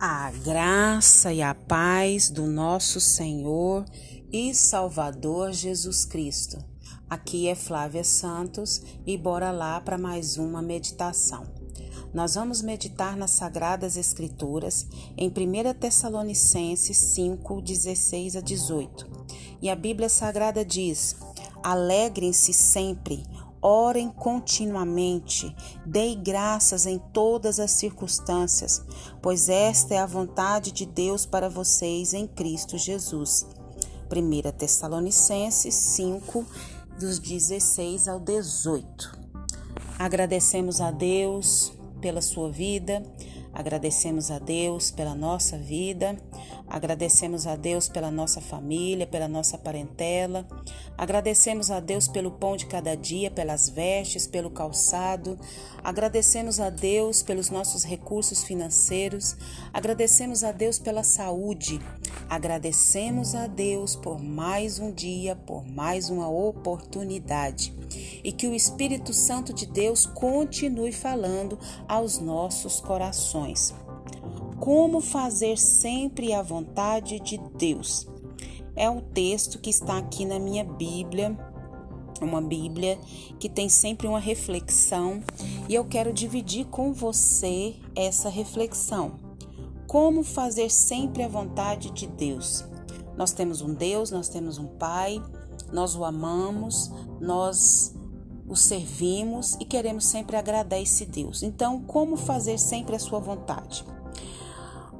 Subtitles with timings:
[0.00, 3.84] A graça e a paz do nosso Senhor
[4.32, 6.56] e Salvador Jesus Cristo.
[7.10, 11.44] Aqui é Flávia Santos e bora lá para mais uma meditação.
[12.14, 14.86] Nós vamos meditar nas Sagradas Escrituras
[15.16, 19.04] em 1 Tessalonicenses 5, 16 a 18.
[19.60, 21.16] E a Bíblia Sagrada diz:
[21.60, 23.24] Alegrem-se sempre
[23.60, 28.84] Orem continuamente, dei graças em todas as circunstâncias,
[29.20, 33.46] pois esta é a vontade de Deus para vocês em Cristo Jesus.
[34.10, 36.46] 1 Tessalonicenses 5,
[37.00, 39.18] dos 16 ao 18.
[39.98, 43.02] Agradecemos a Deus pela sua vida,
[43.52, 46.16] agradecemos a Deus pela nossa vida,
[46.66, 50.46] agradecemos a Deus pela nossa família, pela nossa parentela,
[50.96, 55.38] agradecemos a Deus pelo pão de cada dia, pelas vestes, pelo calçado,
[55.82, 59.36] agradecemos a Deus pelos nossos recursos financeiros,
[59.72, 61.80] agradecemos a Deus pela saúde,
[62.28, 67.72] agradecemos a Deus por mais um dia, por mais uma oportunidade
[68.22, 73.74] e que o Espírito Santo de Deus continue falando aos nossos corações.
[74.58, 78.06] Como fazer sempre a vontade de Deus?
[78.74, 81.36] É o texto que está aqui na minha Bíblia,
[82.20, 82.98] uma Bíblia
[83.38, 85.22] que tem sempre uma reflexão
[85.68, 89.12] e eu quero dividir com você essa reflexão.
[89.86, 92.64] Como fazer sempre a vontade de Deus?
[93.16, 95.22] Nós temos um Deus, nós temos um Pai,
[95.72, 97.94] nós o amamos, nós
[98.48, 101.42] o servimos e queremos sempre agradar esse Deus.
[101.42, 103.84] Então, como fazer sempre a sua vontade?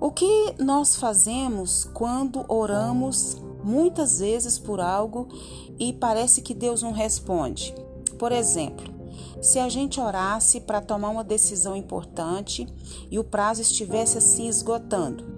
[0.00, 5.28] O que nós fazemos quando oramos muitas vezes por algo
[5.78, 7.74] e parece que Deus não responde?
[8.18, 8.86] Por exemplo,
[9.40, 12.66] se a gente orasse para tomar uma decisão importante
[13.10, 15.37] e o prazo estivesse assim esgotando,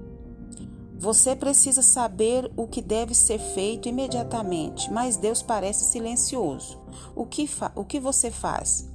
[1.01, 6.79] você precisa saber o que deve ser feito imediatamente, mas Deus parece silencioso.
[7.17, 8.87] O que, o que você faz?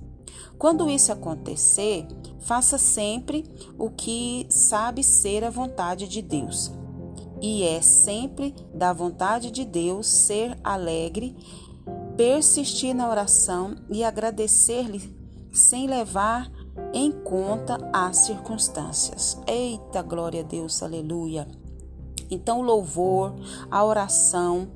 [0.55, 2.05] Quando isso acontecer,
[2.41, 3.44] faça sempre
[3.75, 6.71] o que sabe ser a vontade de Deus.
[7.41, 11.35] E é sempre da vontade de Deus ser alegre,
[12.15, 15.11] persistir na oração e agradecer-lhe
[15.51, 16.51] sem levar
[16.94, 19.41] em conta as circunstâncias.
[19.47, 21.64] Eita, glória a Deus, aleluia.
[22.30, 23.34] Então, o louvor,
[23.69, 24.68] a oração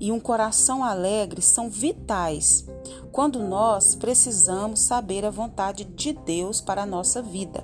[0.00, 2.66] e um coração alegre são vitais
[3.12, 7.62] quando nós precisamos saber a vontade de Deus para a nossa vida.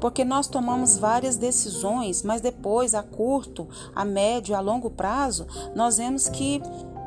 [0.00, 5.96] Porque nós tomamos várias decisões, mas depois, a curto, a médio, a longo prazo, nós
[5.96, 6.60] vemos que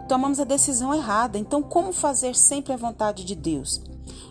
[0.07, 1.37] tomamos a decisão errada.
[1.37, 3.81] Então, como fazer sempre a vontade de Deus?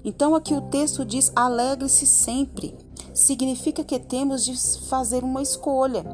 [0.05, 2.77] Então, aqui o texto diz: alegre-se sempre.
[3.13, 4.57] Significa que temos de
[4.89, 6.05] fazer uma escolha.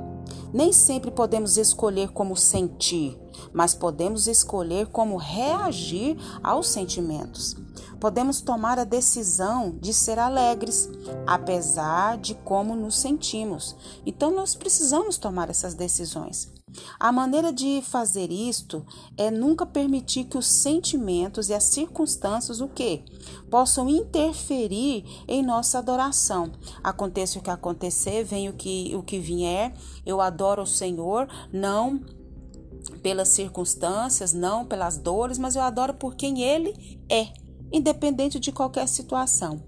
[0.52, 3.18] Nem sempre podemos escolher como sentir,
[3.52, 7.56] mas podemos escolher como reagir aos sentimentos.
[8.00, 10.88] Podemos tomar a decisão de ser alegres,
[11.26, 13.76] apesar de como nos sentimos.
[14.04, 16.59] Então, nós precisamos tomar essas decisões.
[16.98, 18.84] A maneira de fazer isto
[19.16, 23.04] é nunca permitir que os sentimentos e as circunstâncias o que
[23.50, 26.52] possam interferir em nossa adoração.
[26.82, 32.00] Aconteça o que acontecer, venha o que o que vier, eu adoro o Senhor, não
[33.02, 37.28] pelas circunstâncias, não pelas dores, mas eu adoro por quem ele é,
[37.72, 39.62] independente de qualquer situação.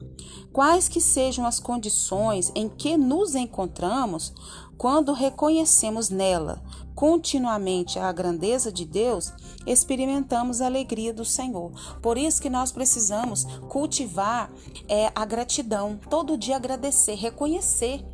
[0.53, 4.33] Quais que sejam as condições em que nos encontramos,
[4.83, 6.61] quando reconhecemos nela
[6.93, 9.33] continuamente a grandeza de Deus,
[9.65, 11.71] experimentamos a alegria do Senhor.
[12.03, 14.51] Por isso que nós precisamos cultivar
[14.89, 18.05] é, a gratidão, todo dia agradecer, reconhecer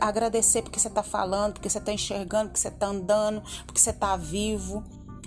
[0.00, 3.90] agradecer porque você está falando, porque você está enxergando, porque você está andando, porque você
[3.90, 4.84] está vivo,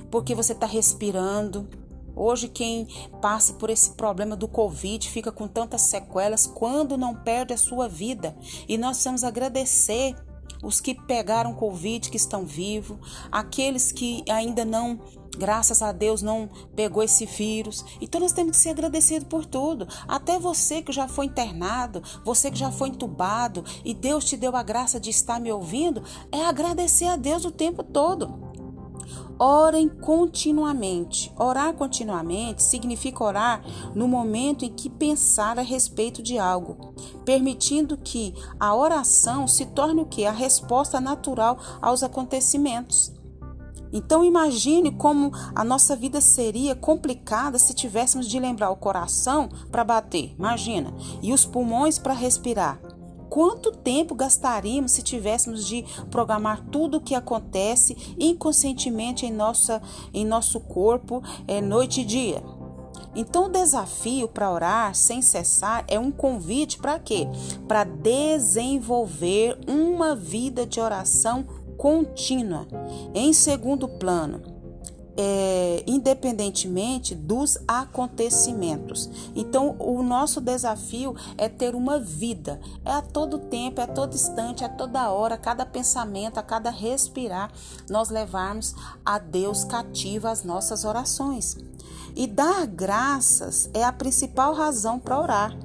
[0.09, 1.67] porque você está respirando.
[2.15, 2.88] Hoje, quem
[3.21, 7.89] passa por esse problema do Covid fica com tantas sequelas quando não perde a sua
[7.89, 8.38] vida.
[8.69, 10.15] E nós precisamos agradecer
[10.65, 12.97] os que pegaram Covid, que estão vivos,
[13.31, 15.00] aqueles que ainda não,
[15.38, 17.85] graças a Deus, não pegou esse vírus.
[18.01, 19.88] Então nós temos que ser agradecidos por tudo.
[20.07, 24.56] Até você que já foi internado, você que já foi entubado e Deus te deu
[24.56, 28.44] a graça de estar me ouvindo, é agradecer a Deus o tempo todo.
[29.37, 31.31] Orem continuamente.
[31.37, 36.93] Orar continuamente significa orar no momento em que pensar a respeito de algo,
[37.25, 40.25] permitindo que a oração se torne o que?
[40.25, 43.13] A resposta natural aos acontecimentos.
[43.91, 49.83] Então imagine como a nossa vida seria complicada se tivéssemos de lembrar o coração para
[49.83, 52.79] bater, imagina, e os pulmões para respirar.
[53.35, 59.81] Quanto tempo gastaríamos se tivéssemos de programar tudo o que acontece inconscientemente em, nossa,
[60.13, 62.41] em nosso corpo, é, noite e dia?
[63.13, 67.27] Então, o desafio para orar sem cessar é um convite para quê?
[67.67, 71.45] Para desenvolver uma vida de oração
[71.77, 72.65] contínua.
[73.13, 74.55] Em segundo plano,
[75.17, 79.09] é, independentemente dos acontecimentos.
[79.35, 84.13] Então, o nosso desafio é ter uma vida, é a todo tempo, é a todo
[84.13, 87.51] instante, é a toda hora, a cada pensamento, a cada respirar,
[87.89, 88.75] nós levarmos
[89.06, 91.57] a Deus cativa as nossas orações.
[92.15, 95.64] E dar graças é a principal razão para orar.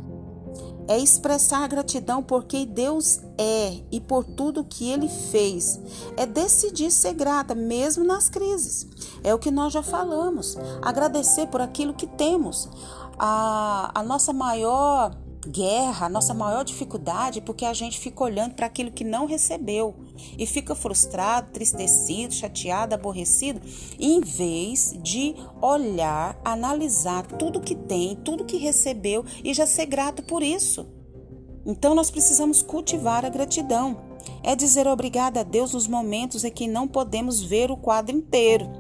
[0.90, 5.80] É expressar gratidão por quem Deus é e por tudo que Ele fez.
[6.16, 8.88] É decidir ser grata, mesmo nas crises.
[9.22, 10.58] É o que nós já falamos.
[10.82, 12.68] Agradecer por aquilo que temos.
[13.16, 15.14] A, a nossa maior
[15.46, 19.26] guerra, a nossa maior dificuldade, é porque a gente fica olhando para aquilo que não
[19.26, 19.94] recebeu
[20.38, 23.60] e fica frustrado, tristecido, chateado, aborrecido,
[23.98, 30.22] em vez de olhar, analisar tudo que tem, tudo que recebeu e já ser grato
[30.22, 30.86] por isso.
[31.64, 34.08] Então nós precisamos cultivar a gratidão.
[34.42, 38.79] É dizer obrigado a Deus nos momentos em que não podemos ver o quadro inteiro.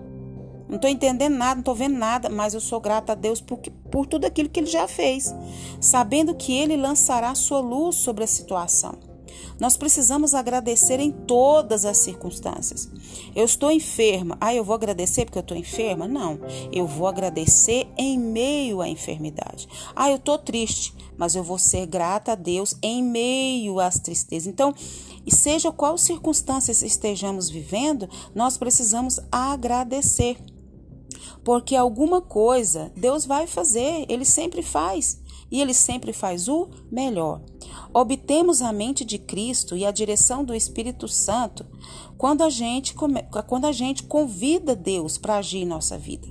[0.70, 3.58] Não estou entendendo nada, não estou vendo nada, mas eu sou grata a Deus por,
[3.90, 5.34] por tudo aquilo que Ele já fez,
[5.80, 9.10] sabendo que Ele lançará sua luz sobre a situação.
[9.58, 12.88] Nós precisamos agradecer em todas as circunstâncias.
[13.34, 14.38] Eu estou enferma.
[14.40, 16.08] Ah, eu vou agradecer porque eu estou enferma?
[16.08, 16.40] Não.
[16.72, 19.68] Eu vou agradecer em meio à enfermidade.
[19.94, 24.46] Ah, eu estou triste, mas eu vou ser grata a Deus em meio às tristezas.
[24.46, 24.74] Então,
[25.28, 30.38] seja qual circunstâncias estejamos vivendo, nós precisamos agradecer
[31.44, 35.20] porque alguma coisa Deus vai fazer, Ele sempre faz
[35.50, 37.40] e Ele sempre faz o melhor.
[37.92, 41.66] Obtemos a mente de Cristo e a direção do Espírito Santo
[42.16, 46.28] quando a gente, quando a gente convida Deus para agir em nossa vida.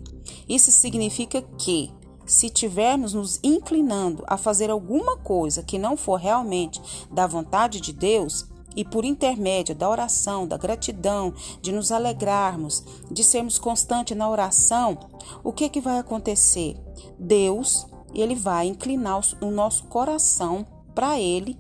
[0.48, 1.92] Isso significa que,
[2.26, 6.80] se tivermos nos inclinando a fazer alguma coisa que não for realmente
[7.12, 13.24] da vontade de Deus, e por intermédio da oração, da gratidão, de nos alegrarmos, de
[13.24, 14.98] sermos constantes na oração,
[15.44, 16.78] o que que vai acontecer?
[17.18, 21.58] Deus, ele vai inclinar o nosso coração para ele,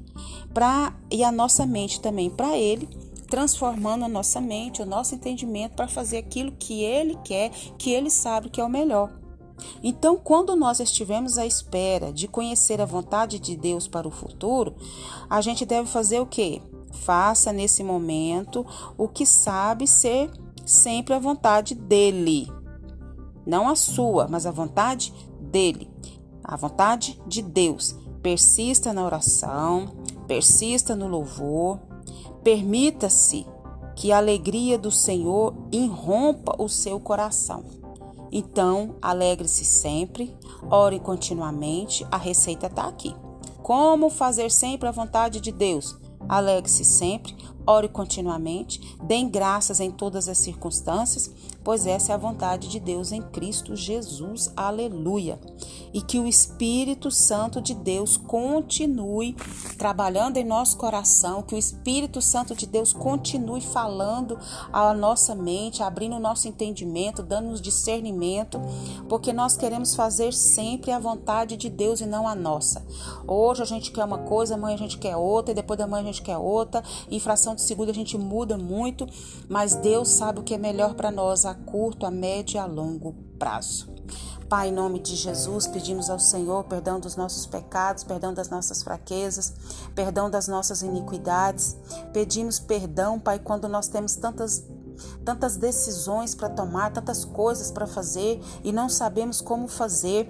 [0.54, 2.90] para e a nossa mente também para ele,
[3.30, 8.10] transformando a nossa mente, o nosso entendimento para fazer aquilo que ele quer, que ele
[8.10, 9.20] sabe que é o melhor.
[9.84, 14.76] Então, quando nós estivermos à espera de conhecer a vontade de Deus para o futuro,
[15.30, 16.62] a gente deve fazer o quê?
[16.92, 18.66] Faça nesse momento
[18.98, 20.32] o que sabe ser
[20.66, 22.52] sempre a vontade dele.
[23.46, 25.90] Não a sua, mas a vontade dele.
[26.44, 27.96] A vontade de Deus.
[28.22, 29.96] Persista na oração,
[30.28, 31.80] persista no louvor.
[32.44, 33.46] Permita-se
[33.96, 37.64] que a alegria do Senhor irrompa o seu coração.
[38.32, 40.38] Então, alegre-se sempre,
[40.70, 43.16] ore continuamente, a receita está aqui.
[43.64, 45.98] Como fazer sempre a vontade de Deus?
[46.30, 47.36] Alegre-se sempre,
[47.66, 51.32] ore continuamente, dê graças em todas as circunstâncias,
[51.70, 54.52] pois essa é a vontade de Deus em Cristo Jesus.
[54.58, 55.40] Aleluia.
[55.94, 59.36] E que o Espírito Santo de Deus continue
[59.78, 64.36] trabalhando em nosso coração, que o Espírito Santo de Deus continue falando
[64.74, 68.60] à nossa mente, abrindo o nosso entendimento, dando-nos discernimento,
[69.08, 72.84] porque nós queremos fazer sempre a vontade de Deus e não a nossa.
[73.28, 76.02] Hoje a gente quer uma coisa, amanhã a gente quer outra, e depois da manhã
[76.02, 76.84] a gente quer outra.
[77.12, 79.08] Infração de segundo a gente muda muito,
[79.48, 82.66] mas Deus sabe o que é melhor para nós a curto, a médio e a
[82.66, 83.94] longo prazo.
[84.50, 88.82] Pai, em nome de Jesus, pedimos ao Senhor perdão dos nossos pecados, perdão das nossas
[88.82, 89.54] fraquezas,
[89.94, 91.78] perdão das nossas iniquidades.
[92.12, 94.64] Pedimos perdão, Pai, quando nós temos tantas
[95.24, 100.28] tantas decisões para tomar, tantas coisas para fazer e não sabemos como fazer.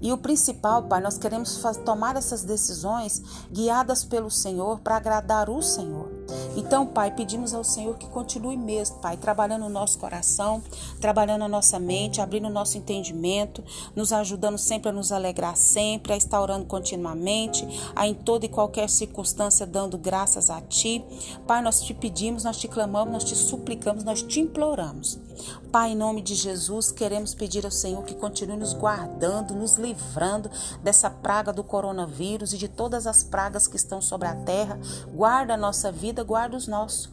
[0.00, 5.62] E o principal, Pai, nós queremos tomar essas decisões guiadas pelo Senhor para agradar o
[5.62, 6.08] Senhor.
[6.56, 10.62] Então, Pai, pedimos ao Senhor que continue mesmo, Pai, trabalhando o nosso coração,
[11.00, 13.62] trabalhando a nossa mente, abrindo o nosso entendimento,
[13.94, 18.48] nos ajudando sempre a nos alegrar sempre, a estar orando continuamente, a em toda e
[18.48, 21.04] qualquer circunstância dando graças a Ti.
[21.46, 25.27] Pai, nós te pedimos, nós te clamamos, nós te suplicamos, nós te imploramos.
[25.70, 30.50] Pai, em nome de Jesus, queremos pedir ao Senhor que continue nos guardando, nos livrando
[30.82, 34.78] dessa praga do coronavírus e de todas as pragas que estão sobre a terra.
[35.12, 37.10] Guarda a nossa vida, guarda os nossos.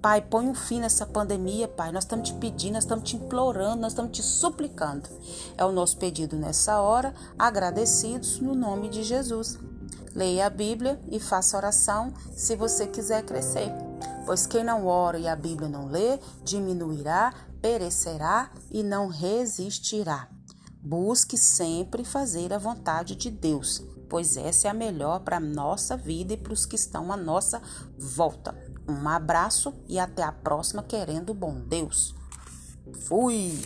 [0.00, 1.90] Pai, põe um fim nessa pandemia, Pai.
[1.90, 5.08] Nós estamos te pedindo, nós estamos te implorando, nós estamos te suplicando.
[5.56, 9.58] É o nosso pedido nessa hora, agradecidos no nome de Jesus.
[10.14, 13.72] Leia a Bíblia e faça oração se você quiser crescer.
[14.24, 20.28] Pois quem não ora e a Bíblia não lê, diminuirá, perecerá e não resistirá.
[20.82, 25.96] Busque sempre fazer a vontade de Deus, pois essa é a melhor para a nossa
[25.96, 27.62] vida e para os que estão à nossa
[27.96, 28.54] volta.
[28.86, 32.14] Um abraço e até a próxima, querendo bom Deus.
[33.06, 33.62] Fui!